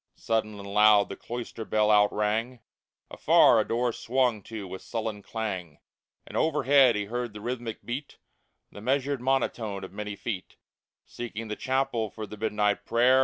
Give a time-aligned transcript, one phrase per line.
[0.15, 2.61] Sudden and loud the cloister bell outrang;
[3.11, 5.77] Afar a door swung to with sullen clang;
[6.25, 8.17] And overhead he heard the rhythmic beat,
[8.71, 10.55] The measured monotone of many feet
[11.05, 13.19] Seeking the chapel for the midnight prayer.